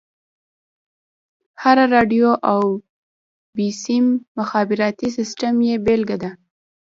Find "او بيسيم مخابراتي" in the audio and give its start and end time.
2.51-5.07